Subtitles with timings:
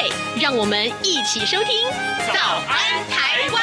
[0.00, 0.08] 对，
[0.40, 1.86] 让我们一起收听
[2.32, 3.62] 《早安台湾》。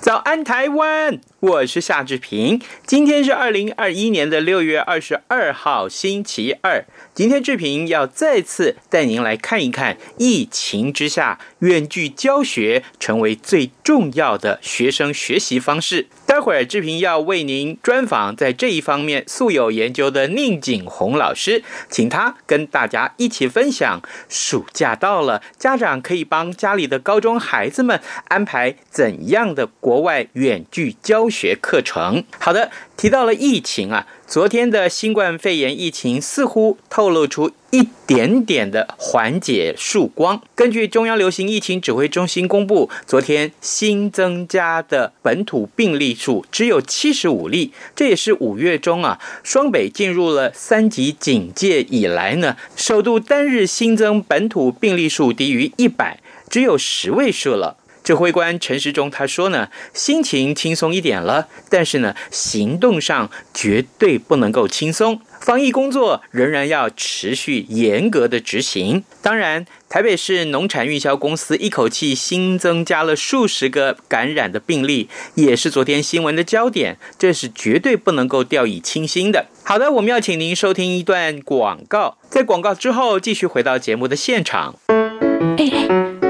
[0.00, 2.62] 早安台湾，我是夏志平。
[2.86, 6.86] 今天是二零二一年的六月二十二号，星期二。
[7.12, 16.08] 今天志平要再次带您来看一看，疫情之下，远距教学成为最重要的学生学习方式。
[16.26, 24.02] 待会儿志平要为您专访在这一方面素有研究的宁景红老师，请他跟大家一起分享。
[24.28, 32.22] 暑假到了，家长可以帮家里的高中孩子们安排怎样的国外远距教学课程？
[32.38, 34.06] 好的，提到了疫情啊。
[34.28, 40.42] 昨天的新冠肺炎疫情似乎透露出一点点的缓解曙光。
[40.54, 56.20] 根据中央流行疫情指挥中心公布，昨天新增加的本土病例数只有七十五例，这也是五月中啊，双北进入了三级警戒以来呢，首度单日新增本土病例数低于一百，
[56.50, 57.77] 只有十位数了。
[58.08, 69.04] 指挥官陈时中他说呢，心情轻松一点了，但是呢，行动上绝对不能够轻松，防疫工作仍然要持续严格的执行。
[69.20, 79.48] 当然，台北市农产运销公司一口气新增加了数十个感染的病例，也是昨天新闻的焦点，这是绝对不能够掉以轻心的。
[79.62, 84.76] 好的，我们要请您收听一段广告，在广告之后继续回到节目的现场。
[84.88, 85.88] 哎哎，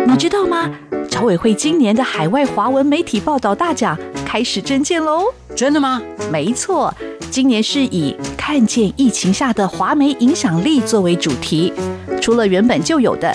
[0.09, 0.77] 你知道吗？
[1.19, 5.25] 侨委会今年的海外华文媒体报道大奖开始征件喽！
[5.57, 6.01] 真的吗？
[6.31, 6.95] 没错，
[7.29, 11.73] 今年是以看见疫情下的华媒影响力作为主题，
[12.23, 13.35] 除了原本就有的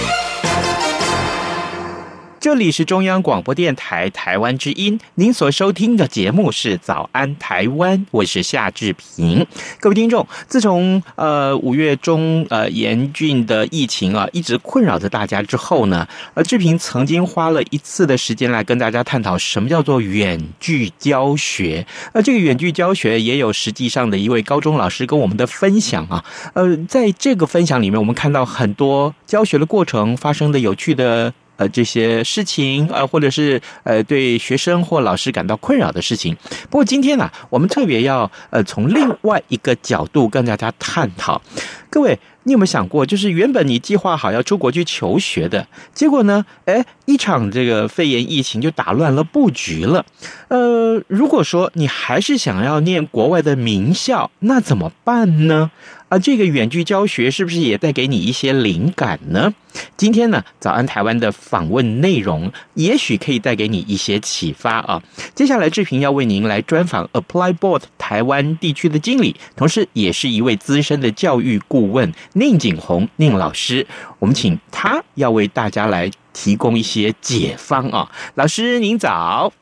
[2.41, 9.45] 这里是中央广播电台台湾之音，您所收听的节目是《早安台湾》，我是夏志平。
[9.79, 21.85] 各位听众，自从呃五月中呃严峻的疫情啊一直困扰着大家之后呢，呃志平曾经花了一次的时间来跟大家探讨什么叫做远距教学。
[22.13, 26.25] 呃，这个远距教学也有实际上的一位高中老师跟我们的分享啊。
[26.55, 31.31] 呃，在这个分享里面，我们看到很多教学的过程发生的有趣的。
[31.61, 36.35] 呃，这些事情，呃，或者是呃，对学生或老师感到困扰的事情。
[36.71, 41.39] 不过今天呢，我们特别要呃，从另外一个角度跟大家探讨。
[41.91, 50.03] 各位，你有没有想过，就是原本你计划好要出国去求学的，结果呢，哎，一场这个肺炎疫情就打乱了布局了。
[50.47, 55.69] 呃，如果说你还是想要念国外的名校，那怎么办呢？
[56.11, 59.53] 啊，这个远距教学是不是也带给你一些灵感呢？
[59.95, 65.01] 今天呢，早安台湾的访问内容也许可以带给你一些启发啊。
[65.33, 73.87] 接下来志平要为您来专访 ApplyBoard 台湾地区的经理，同时也是一位资深的教育顾问宁景宏宁老师。
[74.19, 78.11] 我们请他要为大家来提供一些解方啊。
[78.35, 79.53] 老师您早。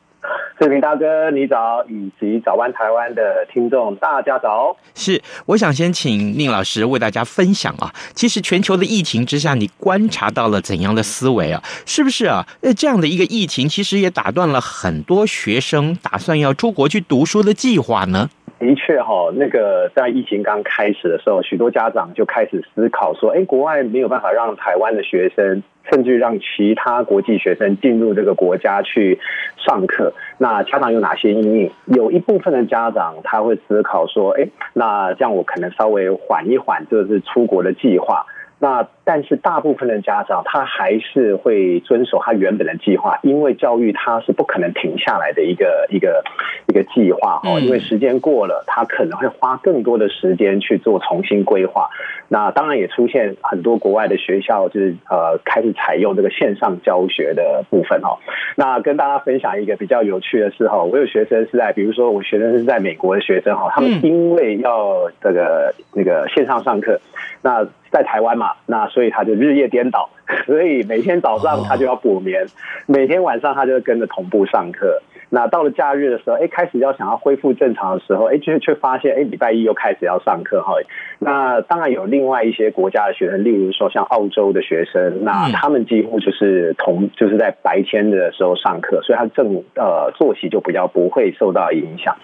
[0.60, 4.76] 志平大哥，你早，以及早安台湾的听众，大家早。
[4.94, 11.62] 是，我想先请宁老师为大家分享啊，其实全球的疫情之下，你观察到了怎样的思维啊？
[11.86, 12.46] 是不是啊？
[12.60, 18.28] 呃，这样的一个疫情，其实也打断了很多学生打算要出国去读书的计划呢。
[18.60, 25.62] 的确哈，那个在疫情刚开始的时候，许多家长就开始思考说，哎，国外没有办法让台湾的学生。
[25.90, 29.18] 甚至让其他国际学生进入这个国家去
[29.56, 31.70] 上课，那家长有哪些阴影？
[31.86, 38.26] 有一部分的家长他会思考说，哎，那这样我可能稍微缓一缓，就是出国的计划。
[38.62, 46.22] 那但是大部分的家长他还是会遵守他原本的计划，因为教育他是不可能停下来的一个一个
[46.68, 51.88] 一个计划哦，因为时间过了，他可能会花更多的时间去做重新规划。
[52.28, 58.18] 那当然也出现很多国外的学校就是呃开始采用这个线上教学的部分哦。
[58.56, 67.00] 那跟大家分享一个比较有趣的事哈，我有学生是在比如说我学生是在美国的学生哈，他们因为要这个那个线上上课，
[67.40, 67.66] 那。
[67.90, 70.08] 在台湾嘛，那所以他就日夜颠倒，
[70.46, 72.46] 所以每天早上他就要补眠，
[72.86, 75.02] 每天晚上他就跟着同步上课。
[75.32, 80.74] 那到了假日的时候，哎，开始要想要恢复正常的时候，哎，却却发现，哎，礼拜一又开始要上课哈。
[81.20, 92.16] 那当然有另外一些国家的学生，例如说像澳洲的学生，那他们几乎就是同就是在白天的时候上课，所以他正呃作息就比较不会受到影响。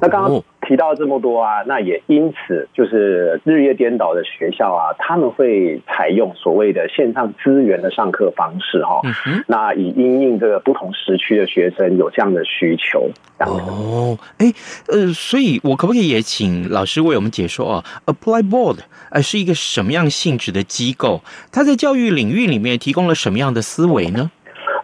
[0.00, 9.02] 那刚刚提到这么多啊，那也因此就是日夜颠倒的学校啊，他们会采用所谓的线上资源的上课方式哈。
[9.46, 12.42] 那以因应这个不同时区的学生有这样的。
[12.46, 14.52] 需求哦，哎，
[14.86, 18.78] 呃，所以我可不可以也请老师为我们解说啊？ApplyBoard
[19.10, 21.20] 呃是一个什么样性质的机构？
[21.50, 24.30] 它在教育领域里面提供了什么样的思维呢？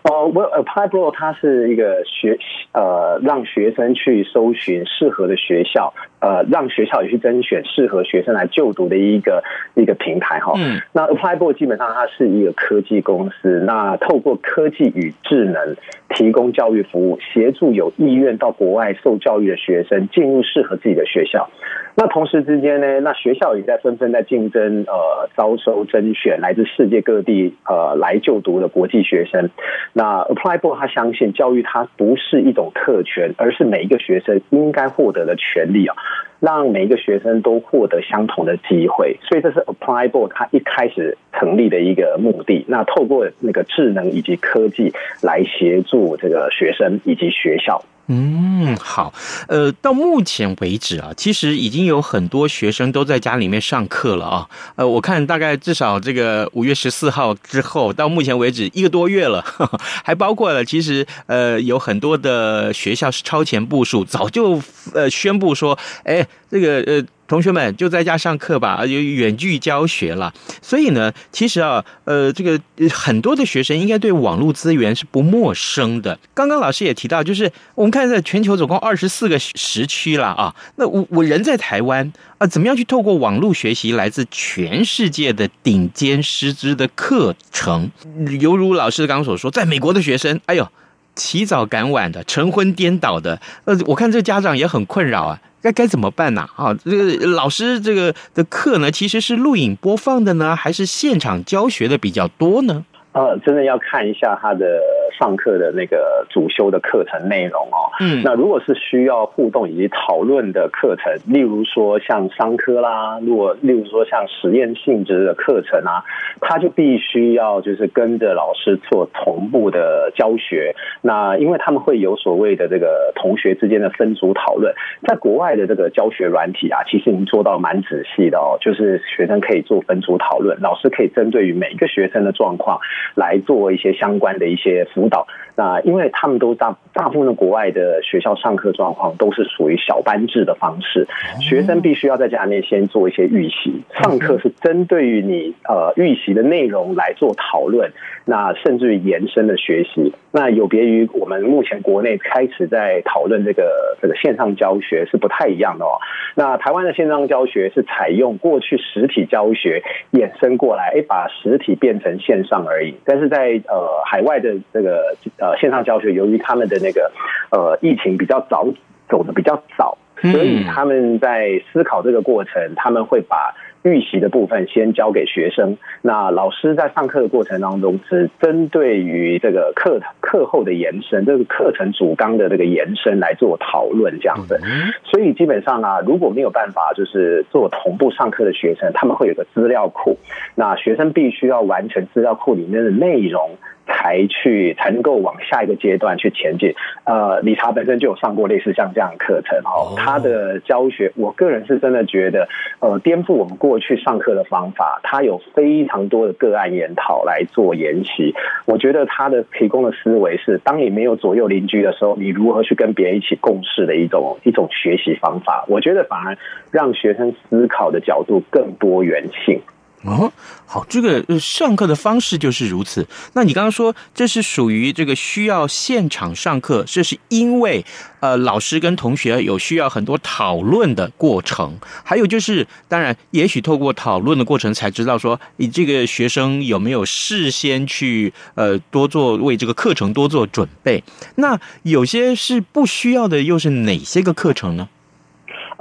[0.02, 2.38] 哦，我 apply bra 它是一个学
[2.72, 5.92] 呃让学生去搜寻适合的学校。
[6.20, 9.42] 呃，让学校也去甄选适合学生来就读的一个
[9.74, 10.52] 一个平台哈。
[10.56, 10.80] 嗯。
[10.92, 15.76] 那 ApplyBoard 基本上它是一个科技公司，那透过科技与智能
[16.10, 21.48] 提供教育服务，协助有意愿到国外受教育的学生进入适合自己的学校。
[21.96, 29.50] 那同时之间呢，那学校也在纷纷在竞争，呃，招收甄选来自世界各地呃来就读的国际学生。
[29.92, 35.96] 那 ApplyBoard 他相信教育它不是一种特权，而是每一个学生应该获得的权利啊。
[36.40, 42.64] 让每一个学生都获得相同的机会，所以这是 ApplyBoard 它一开始成立的一个目的。
[42.68, 44.92] 那透过那个智能以及科技
[45.22, 47.84] 来协助这个学生以及学校。
[48.12, 49.14] 嗯，好，
[49.46, 54.48] 呃，到目前为止啊，其实已经有很多学生都在家里面上课了啊。
[54.74, 64.60] 呃，我看大概至少这个五月十四号之后，到目前为止一个多月了，呵 呵还包括了其实呃有很多的学校是超前部署，早就
[64.92, 67.06] 呃宣布说，哎，这个呃。
[67.30, 70.34] 同学们就在家上课吧，有远距教学了。
[70.60, 72.60] 所以呢，其实啊，呃，这个
[72.90, 76.18] 很多的学生应该对网络资源是不陌生的。
[76.34, 80.52] 刚刚老师也提到，就是我们看在全球总共二十四个时区了啊。
[80.74, 87.92] 那我我人在台湾啊，怎么样去透过网络学习来自全世界的顶尖师资的课程？
[88.40, 90.68] 犹如老师刚刚所说，在美国的学生，哎呦，
[91.14, 95.40] 起早赶晚的，晨昏颠倒的，呃，我看这家长也很困扰啊。
[95.62, 96.48] 该该怎么办呢？
[96.56, 102.84] 啊，这个老师这个的课呢，其实是录影播放的呢，还是现场教学的比较多呢？
[103.12, 104.80] 呃，真的要看一下他的。
[105.18, 116.02] 上课的那个主修的课程内容哦，嗯，那如果是需要互动以及讨论的课程，例如说像商科啦，如果例如说像实验性质的课程啊，
[116.40, 120.74] 他就必须要就是跟着老师做同步的教学。
[121.02, 124.74] 那因为他们会有所谓的这个同学之间的分组讨论，
[125.06, 132.80] 在国外的这个教学软体啊，其实已经做到蛮仔细的哦，就是学生可以做分组讨论，老师可以针对于每一个学生的状况，
[133.14, 135.26] 来做一些相关的一些辅导。
[135.56, 141.06] 那因为他们都大大部分的国外的学校上课状况都是属于小班制的方式，
[141.40, 147.92] 学生必须要在家里面先做一些预习，上课是针对于你呃预习的内容来做讨论，
[148.24, 155.98] 那甚至于延伸的学习，那有别于我们目前国内开始在讨论这个这个线上教学是不太一样的哦。
[156.34, 159.82] 那台湾的线上教学是采用过去实体教学
[160.12, 162.94] 衍生过来，哎，把实体变成线上而已。
[163.04, 167.12] 但是在呃海外的这个呃线上教学，由于他们的那个
[167.50, 168.66] 呃疫情比较早
[169.08, 173.54] 走的比较早，所以他们在思考这个过程，他们会把。
[173.82, 184.60] 预习的部分先交给学生，那老师在上课的过程当中，只针对于这个课课后的延伸，这个课程主纲的这个延伸来做讨论，这样子。
[185.04, 190.18] 所以基本上啊，如果没有办法就是做同步上课的学生，他们会有个资料库，
[190.54, 193.56] 那学生必须要完成资料库里面的内容。
[193.90, 196.74] 才去才能够往下一个阶段去前进。
[197.04, 205.00] 呃，理查本身就有上过类似像这样的课程哦，他的教学，我个人是真的觉得，呃，颠覆我们过去上课的方法。
[205.02, 208.34] 他有非常多的个案研讨来做研习。
[208.64, 215.64] 我觉得他的提供的思维是，当你没有左右邻居的时候，你如何去跟别人一起共事的一种一种学习方法。
[215.68, 216.38] 我觉得反而
[216.70, 219.60] 让学生思考的角度更多元性。
[220.02, 220.32] 哦，
[220.64, 223.06] 好，这个上课的方式就是如此。
[223.34, 227.84] 那你刚刚说这是属于这个需要现场上课，这是因为
[228.20, 241.04] 呃老师跟同学有需要很多讨论的过程，还有就是当然也许透过讨论的过程才知道说你这个学生有没有事先去呃多做为这个课程多做准备。
[241.34, 244.88] 那有些是不需要的，又是哪些个课程呢？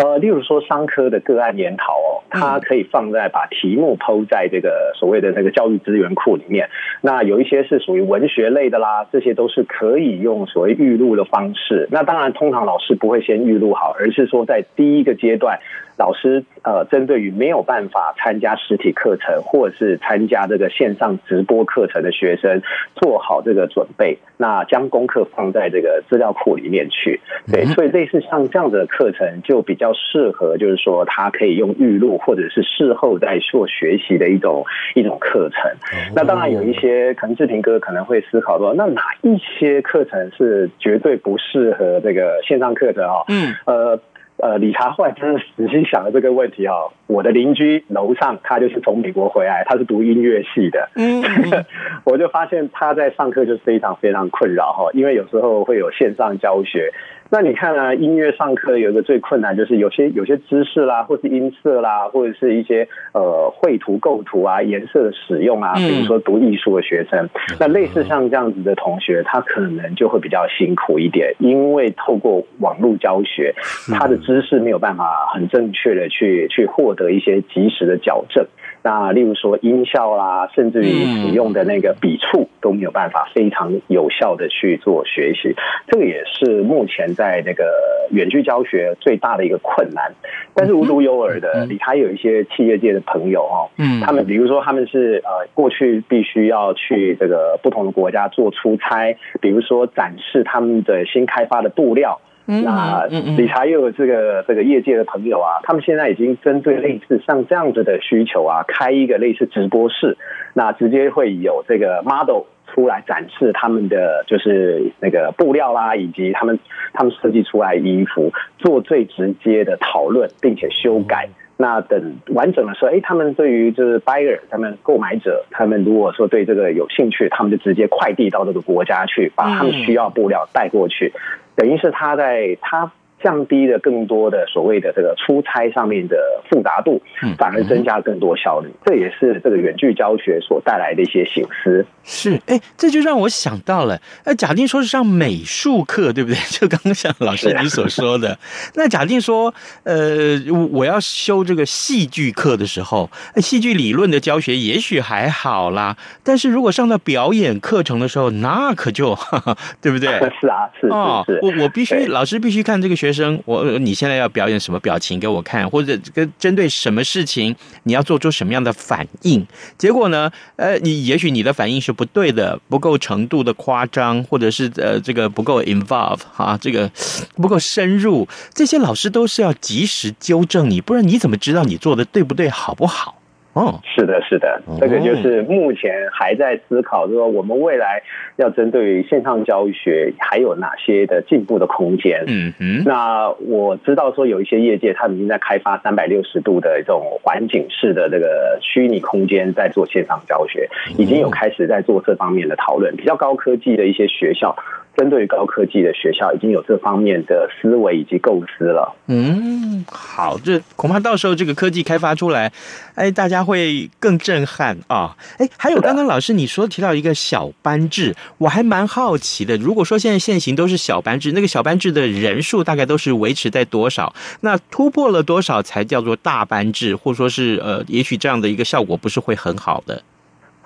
[0.02, 6.70] 呃，例如说商科的个案研讨哦，它可以放在把题目抛在这个所谓的那个教育资源库里面。
[7.02, 11.90] 那有一些是属于文学类的啦，这些都是可以用所谓预录的方式。
[11.92, 15.60] 那当然，通常老师不会先预录好，而是说在第一个阶段。
[16.00, 22.62] 老师呃，针对于没有办法参加实体课程或者是参加这个线上直播课程的学生，
[22.96, 27.20] 做好这个准备，那将功课放在这个资料库里面去。
[27.52, 34.64] 对，所以类似像这样的课程，就比较适合，就是说他可以用预录或者是事后再做学习的一种
[34.96, 35.70] 一种课程。
[36.16, 43.24] 那当然有一些可能志平哥可能会思考说，那哪一些课程是绝对不适合这个线上课程啊？
[43.28, 44.00] 嗯，呃。
[44.42, 46.92] 呃，理查后来真的仔细想了这个问题哦。
[47.08, 50.90] 我的邻居楼上，他就是从美国回来，他是读音乐系的。
[50.96, 51.22] 嗯，
[52.06, 56.92] 我就发现他在上课就非常非常困扰哈，因为有时候会有线上教学。
[57.32, 73.54] 那你看啊，音乐上课有一个最困难，就是有些有些知识啦，或是音色啦，或者是一些呃绘图构图啊、颜色的使用啊，比如说读艺术的学生，那类似像这样子的同学，他可能就会比较辛苦一点，因为透过网络教学，
[73.94, 78.44] 他的知识没有办法很正确的去去获得一些及时的矫正。
[78.82, 85.54] 那例如说音效啦，甚至于使用的那个笔触都没有办法非常有效的去做学习，
[85.88, 90.14] 这个也是目前在那个远距教学最大的一个困难。
[90.54, 102.22] 但是无独有偶的，你还有一些企业界的朋友哦，嗯，他们比如说他们是呃过去必须要去这个不同的国家做出差，比如说展示他们的新开发的布料。
[102.64, 110.18] 那理查又有这个这个业界的朋友啊，他们现在已经针对类似像这样子的需求啊，开一个类似直播室，
[110.54, 116.58] 那直接会有这个 model 出来展示他们的就是那个布料啦，以及他们
[116.92, 121.30] 他们设计出来衣服，做最直接的讨论，并且修改。
[121.62, 131.12] 那等完整的时候，哎，他们对于就是 buyer，他们购买者，他们如果说对这个有兴趣，他们就直接快递到这个国家去，把他们需要布料带过去。
[131.60, 132.90] 等于是他在他
[133.22, 136.18] 降低了更多的所谓的这个出差上面的
[136.50, 137.02] 复杂度，
[137.38, 138.70] 反而增加了更多效率。
[138.86, 141.86] 这也是这个远距教学所带来的一些醒思。
[142.04, 146.38] 是，哎，这就让我想到了，那假定说是上美术课，对不对？
[146.50, 148.38] 就刚刚像老师你所说的，
[148.76, 150.40] 那假定说，呃，
[150.72, 159.18] 我要修这个戏剧课的时候，戏剧理论的教学也许还好啦，但是如果上到表演课程的时候，那可就，
[159.82, 160.08] 对不对？
[160.40, 169.46] 是啊，是哦，我我必须，老师必须看这个学学生，我你现在要表演什么表情给我看，或者跟针对什么事情你要做出什么样的反应？
[169.78, 176.90] 结果呢，呃，你也许你的反应是不对的，不够程度的夸张，或者是呃这个不够 involve 哈，这个
[177.36, 183.19] 不够深入，这些老师都是要及时纠正你，不然你怎么知道你做的对不对，好不好？
[183.54, 188.04] 哦，是的，是的，这个就是目前还在思考，说我们未来
[188.36, 192.24] 要针对于线上教学还有哪些的进步的空间。
[192.28, 202.96] 嗯嗯，那我知道说有一些业界他们已经在开发三百六十度的这种环境式的这个虚拟空间，在做线上教学，已经有开始在做这方面的讨论。
[202.96, 204.56] 比较高科技的一些学校。
[204.98, 208.96] 针对于高科技的学校，已经有这方面的思维以及构思了。
[209.08, 212.52] 嗯，好，这恐怕到时候这个科技开发出来，
[212.96, 215.16] 哎，大家会更震撼啊！
[215.38, 219.56] 哎，还有刚刚老师你说提到一个小班制，我还蛮好奇的。
[219.58, 224.14] 如果说现在现行都是小班制，那个小班制的人数大概都是维持在多少？
[224.42, 230.04] 那突破了多少才叫做大班制，或者说是呃，也许这样的一个效果不是会很好的？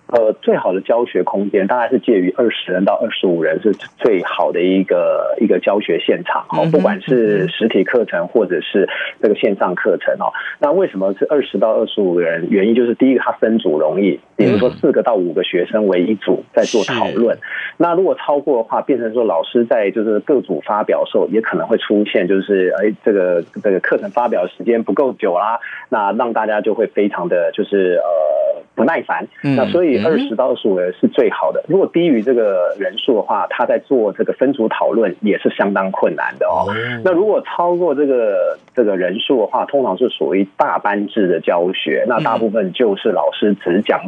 [0.07, 6.69] 呃，最好的教学空间大概是介于二十人到二十五人，是最好的一个一个教学现场哦。
[6.72, 8.88] 不管是实体课程或者是
[9.22, 10.29] 这个线上课程哦。
[10.60, 12.48] 那为什么是二十到二十五人？
[12.51, 17.37] 原因就是第一个，它分组容易，比如说四个到五个学生为一组在做讨论。
[17.77, 25.59] 那如果超过的话，变成说老师在就是各组发表的时候，也可能会出现就是哎，这个这个课程发表时间不够久啦，
[25.89, 29.27] 那让大家就会非常的就是呃不耐烦。
[29.41, 29.93] 那所以。
[30.03, 31.63] 二十到二十五人是最好的。
[31.67, 36.67] 如果低于这个人数的话，他在做这个分组讨论也是相当困难的哦。
[37.05, 42.03] 那如果超过这个这个人数的话，通常是属于大班制的教学。
[42.07, 44.01] 那大部分就是老师只讲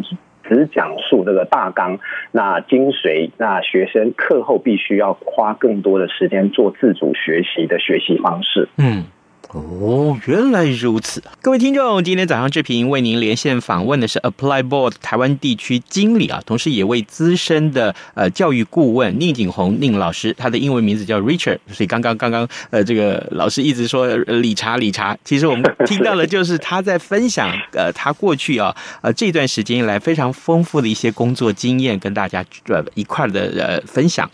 [0.48, 2.00] 只讲述这个大纲，
[2.32, 8.70] 那精髓，那学生课后必须要花更多的时间做自主学习的学习方式。
[8.78, 9.06] 嗯。
[9.50, 11.24] 哦，原来如此。
[11.42, 34.30] 各位听众，今天早上志平为您连线访问的是 Apply Board 台湾地区经理啊，同时也为资深的呃教育顾问宁景红宁老师，他的英文名字叫 Richard，所以刚刚刚刚呃这个老师一直说理查理查，其实我们听到的就是他在分享呃他过去啊呃这段时间以来非常丰富的一些工作经验，跟大家呃一块的呃分享。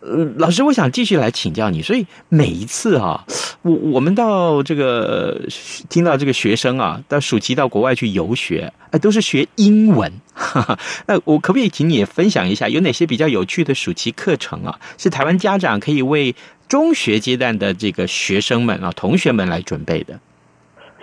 [0.00, 3.24] 呃，老师，我想继续来请教你，所以每一次啊，
[3.62, 5.40] 我我们到哦这个
[5.88, 10.12] 听到这个学生啊，到暑期到国外去游学，哎，都是学英文。
[10.32, 14.78] 哈哈，那我可不可以请你分享一下，有哪些比较有趣的暑期课程啊？
[14.98, 16.34] 是台湾家长可以为
[16.68, 20.18] 中学阶段的这个学生们啊、同学们来准备的？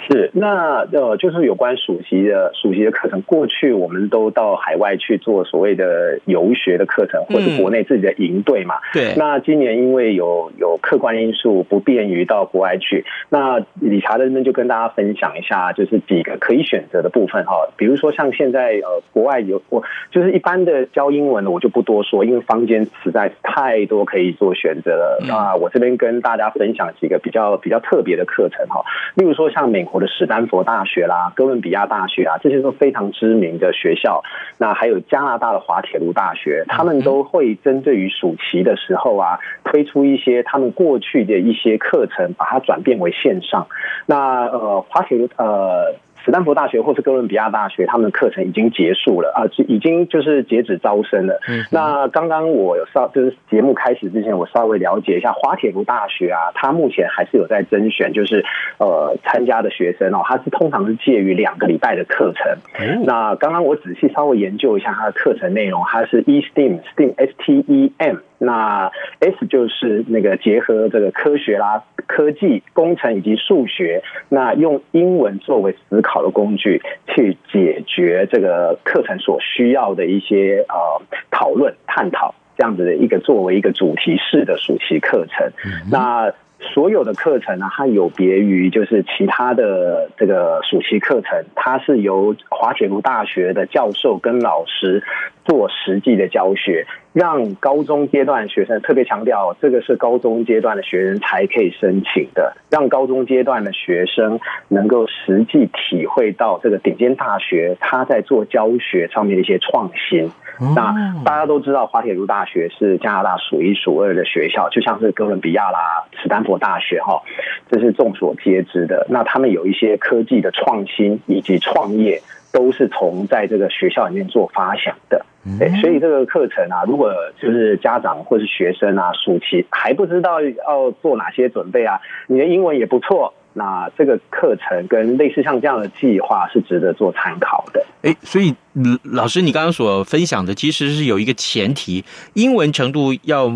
[0.07, 3.21] 是，那呃，就是有关暑期的暑期的课程。
[3.21, 8.75] 过去我们都到海外去做所谓的游学的课程，或者国内自己的营队嘛。
[8.93, 9.13] 对。
[9.15, 17.69] 那今年因为有有客观因素不便于到国外去，那理查这边就跟大家分享一下，就是几个可以选择的部分哈。
[17.77, 25.23] 比如说像现在呃，国外有我就是一般的教英文的，我就不多说，因为坊间实在是太多可以做选择了。
[25.27, 28.83] 那我这边跟大家分享几个比较比较特别的课程哈，
[29.15, 34.23] 例如说像美国的史丹佛大学啦、哥伦比亚大学啊，这些都非常知名的学校。
[34.57, 43.67] 那还有加拿大的滑铁卢大学，他们都会针对于暑期的时候啊，推出一些他们过去的一些课程，把它转变为线上。
[44.07, 45.93] 那呃，滑铁卢呃。
[46.23, 51.39] 史丹佛大学或是哥伦比亚大学，他们的课程已经结束了啊，已经就是截止招生了。
[51.47, 58.45] 嗯、那刚刚我有稍就是节目开始之前，我稍微了解一下滑铁卢大学啊，它目前还是有在甄选，就是
[58.77, 62.57] 呃参加的学生哦，它是通常是介于两个礼拜的课程。
[62.79, 68.17] 嗯、那刚刚我仔细稍微研究一下它的课程内容，它是 E STEAM STEAM S T E M。
[68.43, 85.51] 那 S 就是那个结合这个科学啦、科技、工程以及数学，那用英文作为思考的工具，去解决这个课程所需要的一些呃讨论、探讨这样子的一个作为一个主题式的暑期课程。
[85.91, 86.33] 那
[86.73, 95.03] 所有的课程呢，它有别于就是其他的这个暑期课程，它是由滑铁卢大学的教授跟老师
[95.45, 96.87] 做实际的教学。
[97.13, 102.55] 让高中阶段学生特别强调，这个是高中阶段的学生才可以申请的。
[102.69, 110.31] 让高中阶段的学生能够实际体会到这个顶尖大学他在做教学上面的一些创新。
[110.75, 110.93] 那
[111.25, 117.21] 大家都知道，滑铁卢大学是加拿大数一数二的学校，就像是哥伦比亚啦、斯丹佛大学哈，
[117.69, 119.05] 这是众所皆知的。
[119.09, 122.21] 那他们有一些科技的创新以及创业。
[122.53, 125.25] 都是从在这个学校里面做发想的，
[125.57, 137.85] 对，所以这个课程啊，如果就是家长或是学生啊，暑期还不知道要做哪些准备啊，你的英文也不错，那这个课程跟类似像这样的计划是值得做参考的。
[138.01, 138.55] 哎，所以
[139.03, 143.51] 老师，你刚刚所分享的其实是有一个前提，英文程度要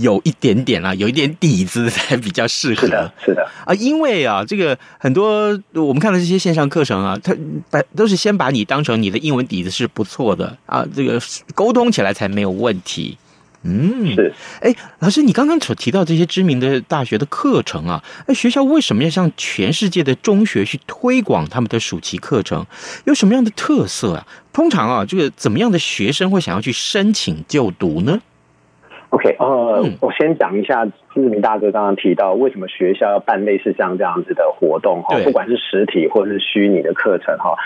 [0.00, 2.80] 有一点点啊，有一点底子才比较适合。
[2.80, 7.34] 是的，是的啊，因为啊，这个很多我们看到这些线上课程啊，它
[7.70, 11.20] 把都是先把你当成你的英文底子是不错的啊，这个
[11.54, 13.16] 沟通起来才没有问题。
[13.64, 14.30] 嗯，是。
[14.60, 22.66] 哎，老师，你刚刚所提到这些知名的大学的课程啊，那学校为什么要向全世界的中学去推广他们的暑期课程？
[23.06, 24.26] 有什么样的特色啊？
[24.52, 28.20] 通常啊，这个怎么样的学生会想要去申请就读呢
[29.08, 37.56] ？OK，呃，嗯、我先讲一下志明大哥刚刚提到为什么学校要办类似像这样子的活动哈，不管是实体或者是虚拟的课程哈，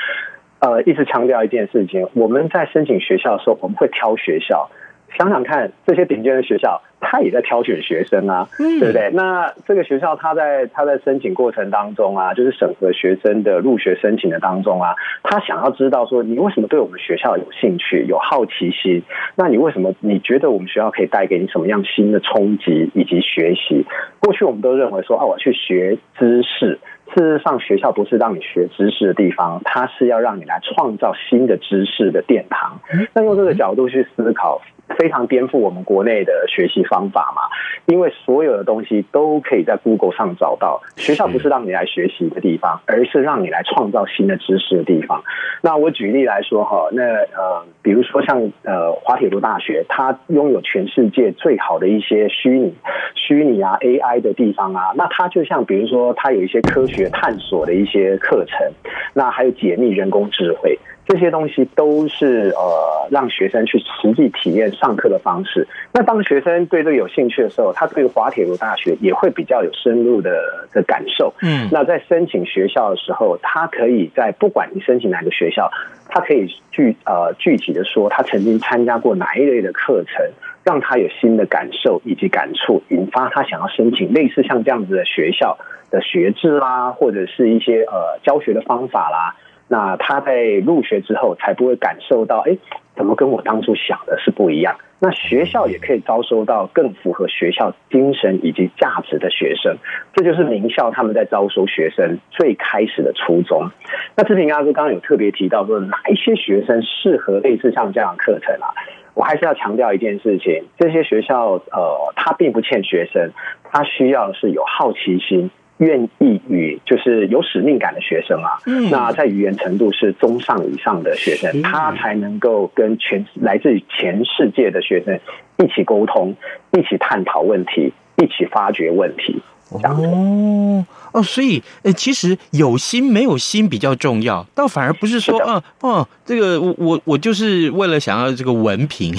[0.60, 4.70] 呃，一直强调一件事情，我们在申请学校的时候，我们会挑学校。
[5.16, 9.10] 想想看，这些顶尖的学校，他也在挑选学生啊，对不对？
[9.12, 19.02] 那这个学校，他在他在申请过程当中啊，就是审核学生的入学申请的当中啊，他想要知道说，你为什么对我们学校有兴趣、有好奇心？
[19.34, 23.86] 那你为什么你觉得我们学校可以带给你什么样新的冲击以及学习？
[24.20, 26.78] 过去我们都认为说，啊，我去学知识。
[27.14, 32.80] 事实上，学校不是让你学知识的地方，它是要让你来创造新的知识的殿堂。
[33.14, 34.60] 那用这个角度去思考，
[34.98, 37.42] 非常颠覆我们国内的学习方法嘛？
[37.86, 40.82] 因为所有的东西都可以在 Google 上找到。
[40.96, 45.24] 学校不是让你来学习的地方，而是让你来创造新的知识的地方。
[45.62, 52.74] 那我举例来说哈，那呃，比如说像呃滑铁卢大学，它拥有全世界最好的一些虚拟、
[53.14, 54.92] 虚拟啊 AI 的地方啊。
[54.94, 58.66] 那它就像比如说，它有一些科学探索的一些课程，
[59.12, 60.78] 那还有解密人工智慧。
[61.06, 65.66] 这些东西都是呃让学生去实际体验上课的方式。
[65.90, 70.38] 那当学生对这个有兴趣的时候，他对滑铁卢大学也会比较有深入的
[70.70, 71.32] 的感受。
[71.40, 75.70] 嗯，那在申请学校的时候，他可以在不管你申请哪个学校，
[76.10, 80.22] 他可以具呃具体的说他曾经参加过哪一类的课程，
[80.64, 85.58] 让他有新的感受以及感触，引发他想要申请类似像这样子的学校
[85.90, 89.36] 的学制啦，或者是一些呃教学的方法啦。
[89.70, 92.56] 那他在入学之后，才不会感受到，哎，
[92.96, 94.76] 怎么跟我当初想的是不一样？
[95.00, 99.76] 那学校也可以招收到更符合学校精神以及价值的学生，
[100.14, 103.70] 这就是名校他们在招收学生最开始的初衷。
[104.16, 108.74] 那志平阿哥刚刚有特别提到说，哪一些学生适合类似像这样的课程啊？
[109.18, 113.32] 我还是要强调一件事情，这些学校呃，他并不欠学生，
[113.64, 115.50] 他需要的是有好奇心。
[115.78, 125.20] 愿意与就是有使命感的学生啊，嗯，那在语言程度是中上以上的学生，他才能够跟全来自于全世界的学生
[125.56, 126.34] 一起沟通，
[126.72, 129.40] 一起探讨问题，一起发掘问题。
[129.70, 139.12] 哦哦，所以呃，其实有心没有心比较重要，倒反而不是说，嗯嗯，这个我我我就是为了想要这个文凭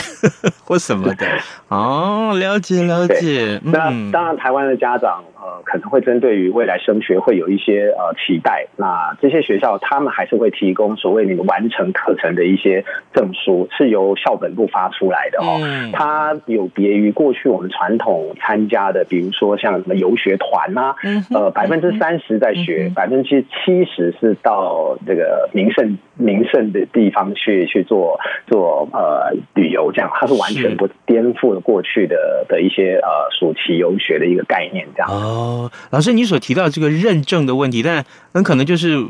[0.64, 1.26] 或什么的。
[1.68, 3.60] 哦，了解了解。
[3.64, 8.68] 那当然，台湾的家长呃可能会针对于未来升学会有一些呃期待。
[8.78, 15.60] 那这些学校他们还是会提供所谓你们完成课程的一些证书，是由校本部发出来的哦。
[15.62, 20.38] 嗯它有别于过去我们传统参加的，比如说像什么游学。
[20.40, 20.96] 团呐、啊，
[21.32, 35.10] 呃，百分之三十在学，百分之七十是到这个名胜名胜的地方去去做做呃旅游，这样它是完全不颠覆了过去的的一些呃暑期游学的一个概念，这样。
[35.10, 39.02] 哦，老师，你所提到这个认证的问题，但很可能就是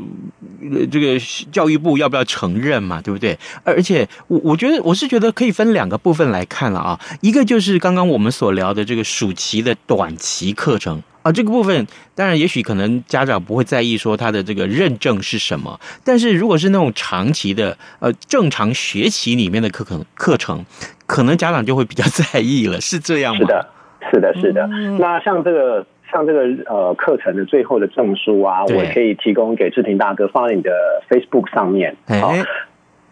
[0.90, 1.18] 这个
[1.50, 3.36] 教育部要不要承认嘛，对不对？
[3.64, 11.02] 而且我我觉得我是觉得可以分两个部分来看了啊，一个就是刚刚我们所聊的这个暑期的短期课程。
[11.22, 20.64] 啊，这个部分当然，也许可能家长不会在意说他的这个认证是什么，但是如果是那种长期的呃正常学习里面的课程课程，
[21.06, 23.40] 可能家长就会比较 在意了，是这样吗？
[23.40, 23.70] 是的，
[24.10, 24.68] 是的，是的。
[24.72, 30.70] 嗯、那像这个像这个呃课程的最后的证书啊，我可以提供给志平大哥放在你的
[31.08, 31.96] Facebook 上面。
[32.06, 32.34] 好。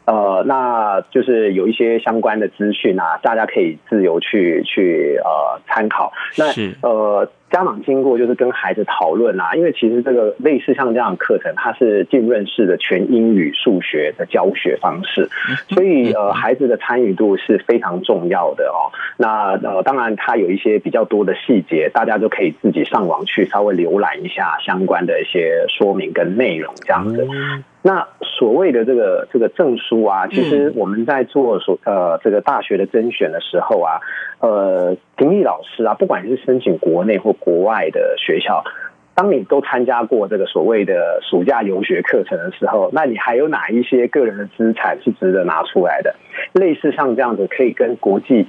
[0.09, 6.13] 呃，那就是有一些相关的资讯啊，大家可以自由去去呃参考。
[6.37, 6.47] 那
[6.83, 7.29] 呃。
[7.51, 15.31] 家长经过就是跟孩子讨论啊，因为其实这个类似像这样的课程，它是浸润式的全英语数学的教学方式，
[15.71, 18.93] 所以呃孩子的参与度是非常重要的哦。
[19.17, 27.27] 那呃当然它有一些比较多的细节，大家就可以自己上网去稍微浏览一下相关的一些说明跟内容这样子。
[27.83, 34.01] 那所谓的这个这个证书啊，其实我们在做所呃这个大学的甄选的时候啊，
[34.41, 38.65] 呃评议老师啊，不管是申请国内或国外的学校，
[39.15, 46.15] 当你都参加过这个所谓的暑假游学课程的时候，那你还有哪一些个人的资产是值得拿出来的？
[46.53, 48.47] 类似像这样子，可以跟国际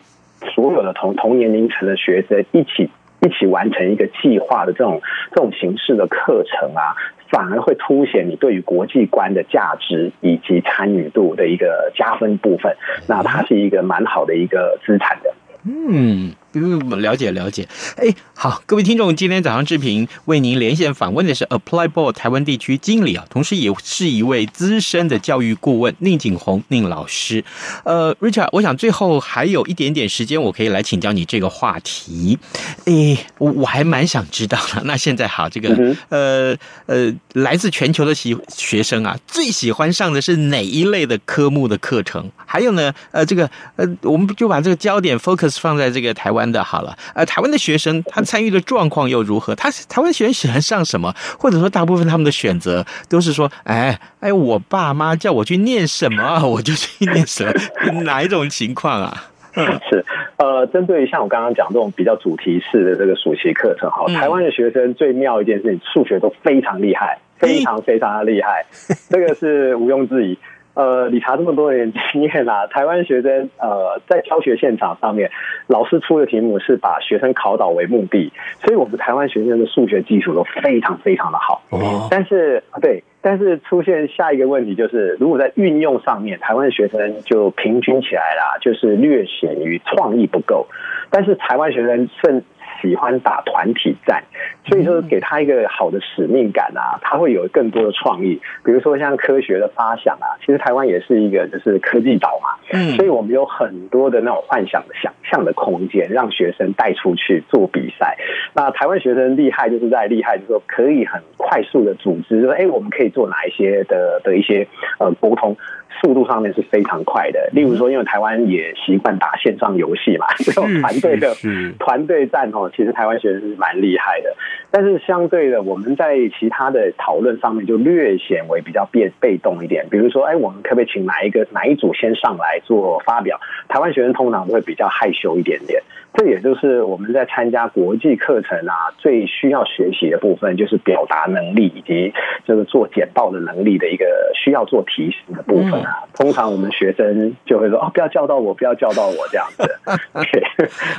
[0.55, 2.89] 所有的同同年龄层的学生一起
[3.21, 6.95] 一起完成一个计划的这种这种形式的课程啊，
[7.29, 12.75] 反而会凸显你对于国际观的价值以及参与度的一个加分部分。
[13.07, 15.33] 那它是一个蛮好的一个资产的。
[15.63, 16.31] 嗯。
[16.53, 17.67] 嗯，了解了解。
[17.97, 27.43] 哎，好，各位听众，今天早上志平为您连线访问的是 Applied Ball 台湾地区经理啊，同时也是一位资深的教育顾问宁景红宁老师。
[27.83, 32.39] 呃，Richard，我想最后还有一点点时间，我可以来请教你这个话题。
[32.85, 34.81] 哎，我我还蛮想知道的。
[34.85, 36.57] 那现在好，这个呃
[36.87, 42.31] 呃，来自全球的学学生啊，最喜欢上的是哪一类的科目的课程？
[42.47, 46.38] 还有呢，呃，这个呃，我们就把这个焦点 focus 放在这个台湾。
[46.51, 49.55] 的好了，呃，台湾的学生他参与的状况又如何？
[49.55, 51.13] 他台湾学生喜欢上什么？
[51.39, 59.25] 或者说，大部分他们的选择都是说，哎哎，我爸妈叫我去念什么， 我就去念什么，哪一种情况啊？
[59.89, 60.05] 是
[60.37, 68.65] 呃，针对于像我刚刚讲这种比较主题式的这个暑期课程，哈，台湾的学生最妙一件事情，数学都非常厉害，非常非常的厉害，
[69.09, 70.37] 这个是毋庸置疑。
[70.79, 75.29] 呃，理查这么多年经验啦，台湾学生呃在教学现场上面，
[75.67, 78.31] 老师出的题目是把学生考倒为目的，
[78.63, 81.61] 所以我们台湾学生的数学基础都非常非常的好。
[81.71, 90.65] 哦，但是对，但是出现下一个问题就是，如果在运用上面，台湾学生就平均起来啦，就是略显于创意不够，
[91.09, 92.41] 但是台湾学生甚。
[92.81, 94.23] 喜欢打团体战，
[94.65, 98.41] 所以说给他一个好的使命感啊，他会有更多的创意。
[98.63, 108.17] 比如说像科学的发想啊，其实台湾也是一个就是科技岛嘛，嗯，所以我们有很多的那种幻想的想象的空间，让学生带出去做比赛。
[108.53, 114.67] 那台湾学生厉害就是在厉害，就是说可以很快速的组织，说哎，我们可以做哪一些的的一些
[114.99, 115.55] 呃沟通。
[116.01, 121.35] 速度上面是非常快的，例如说，因为台湾也习惯打线上游戏嘛，这种团队的
[121.79, 124.35] 团队战哦，其实台湾学生是蛮厉害的。
[124.71, 129.87] 但是相对的，我们在其他的讨论上面就略显为比较变被动一点。
[129.89, 133.39] 比如说，哎，我们可不可以请哪一个哪一组先上来做发表？
[133.67, 135.81] 台湾学生通常都会比较害羞一点点。
[136.11, 142.11] 这也就是我们在参加国际课程啊，最需要学习的部分，就是表达能力以及
[142.45, 146.03] 这个做简报的能力的一个需要做提醒的部分啊。
[146.15, 149.63] 通常我们学生就会说：“哦，不要叫到我，不要叫到我。”这样子。
[150.31, 150.43] 对，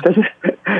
[0.05, 0.33] 这是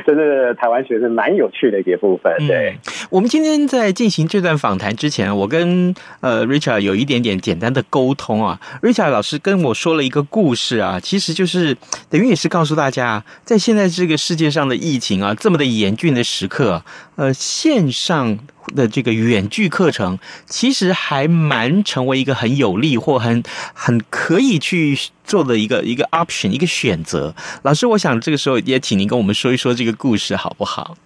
[0.07, 2.33] 这是台湾学生蛮有趣的一个部分。
[2.47, 2.77] 对，
[3.11, 8.61] 我们今天在进行这段访谈之前，我跟呃 Richard 有一点点简单的沟通啊。
[8.81, 11.77] Richard 老师跟我说了一个故事啊，其实就是
[12.09, 14.20] 等于也是告诉大家，在现在这个。
[14.21, 16.85] 世界上的疫情啊，这么的严峻的时刻，
[17.17, 18.39] 呃，线上
[18.77, 27.35] 的这个远距课程，其实还蛮成为一个很有利或很很可以去做的一个一个 option，一个选择。
[27.63, 30.97] 老师，我想这个时候也请您跟我们说一说这个故事，好不好？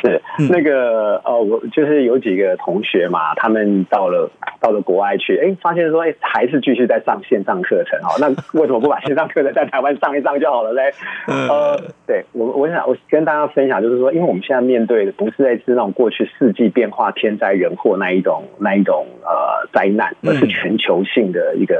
[0.00, 8.16] 是那个呃，我就是有几个同学嘛，他们到了到了国外去，哎，发现说，哎，还是继续在上线上课程哦。
[8.18, 10.90] 那为什么不把线上课程在台湾上一上就好了嘞？
[11.26, 21.78] 呃，对我我想我跟大家分享，就是说，因为我们现在面对的不是在是那种过去四季变化、天灾人祸那一种那一种呃灾难，而是全球性的一个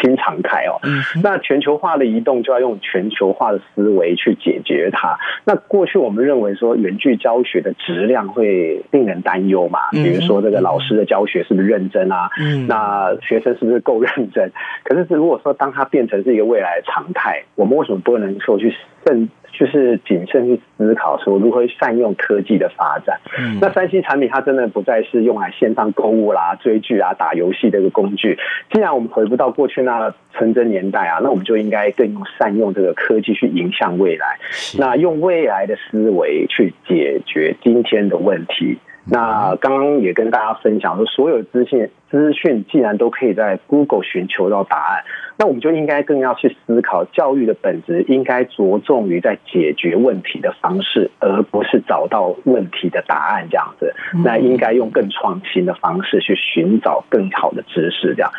[0.00, 0.80] 新常态哦。
[1.22, 5.18] 那全球化的移动就要用全球化的思维去解决它。
[5.44, 7.49] 那过去我们认为说远距教学。
[7.50, 9.80] 学的质量会令人担忧嘛？
[9.90, 12.30] 比如说这个老师的教学是不是认真啊？
[12.38, 14.52] 嗯，那学生是不是够认真？
[14.84, 18.72] 可是如果说当它变成是一个未来的常态，我们为什么不能说去
[19.04, 19.28] 慎？
[19.60, 23.20] 就是谨慎去思考说如何善用科技的发展。
[23.38, 28.38] 嗯，那三 C 产品它真的不再是用来线上购物啦、追剧啊、打游戏的一个工具。
[28.72, 34.38] 既然我们回不到过去那纯真年代啊，那我们就应该更用善用这个科技去迎向未来。
[34.78, 38.78] 那用未来的思维去解决今天的问题。
[39.10, 45.04] 那刚刚也跟大家分享说，所有资讯资讯既然都可以在 Google 寻求到答案。
[45.38, 53.94] 那我们就应该更要去思考，教育的本质应该着重于在解决问题的方式，而不是找到问题的答案这样子。
[54.22, 58.30] 那应该用更创新的方式去寻找更好的知识，这样。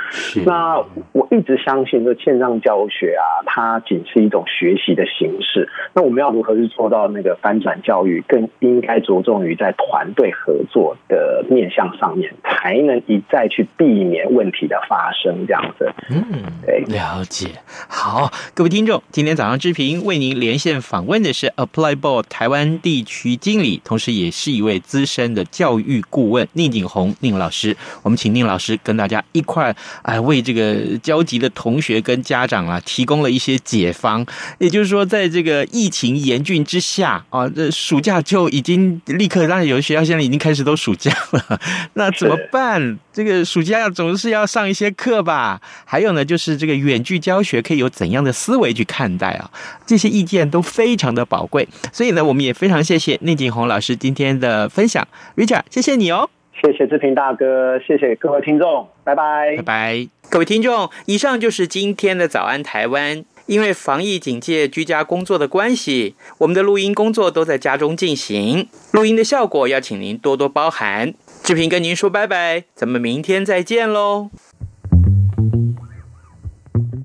[0.46, 0.78] 那
[1.12, 5.70] 我一直相信，这线上教学啊，它仅是一种学习的形式。
[5.96, 15.92] 那我们要如何去做到那个翻转教育，更应该着重于在团队合作的面向上面，才能一再去去避免问题的发生，这样子。
[16.10, 16.24] 嗯，
[16.66, 17.50] 对，了解。
[17.88, 27.76] 好，各位听众，今天早上志平为您连线访问的是 Apply Ball 台湾地区经理，同时也是一位资深的教育顾问宁景红宁老师。
[28.02, 34.26] 我们请宁老师跟大家一块哎为这个焦急的同学跟家长啊提供了一些解方。
[34.58, 41.60] 也就是说，在这个疫情严峻之下啊，这暑假就已经立刻当然有的学校现在已经开始都暑假了，
[41.94, 42.98] 那怎么办？
[43.14, 45.62] 这个暑假总是要上一些课吧？
[45.84, 49.52] 还有呢，就是这个远距教学可以有怎样的思维去看待啊？
[49.86, 56.30] 这些意见都非常的宝贵，所以呢，我们也非常谢谢宁景红老师今天的分享，Richard，谢谢你哦，
[56.62, 63.26] 谢谢志平大哥，谢谢各位听众，拜拜，拜拜，各位听众，以上就是今天的早安台湾。
[63.48, 71.14] 因为防疫警戒、居家工作的关系，我们的录音工作都在家中进行，录音的效果要请您多多包涵。
[71.44, 74.30] 志平跟您说拜拜，咱们明天再见喽。